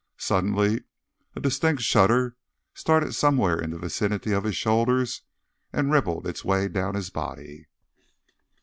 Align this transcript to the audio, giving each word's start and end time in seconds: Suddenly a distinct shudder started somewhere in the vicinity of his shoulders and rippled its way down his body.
Suddenly 0.17 0.81
a 1.35 1.39
distinct 1.39 1.83
shudder 1.83 2.35
started 2.73 3.13
somewhere 3.13 3.59
in 3.61 3.69
the 3.69 3.77
vicinity 3.77 4.31
of 4.31 4.45
his 4.45 4.57
shoulders 4.57 5.21
and 5.71 5.91
rippled 5.91 6.25
its 6.25 6.43
way 6.43 6.67
down 6.67 6.95
his 6.95 7.11
body. 7.11 7.67